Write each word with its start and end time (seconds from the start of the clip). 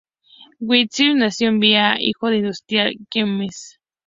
Wittgenstein 0.59 1.19
nació 1.19 1.49
en 1.49 1.59
Viena, 1.59 1.97
hijo 2.01 2.25
del 2.25 2.37
industrial 2.37 2.95
Karl 3.13 3.33
Wittgenstein. 3.37 3.77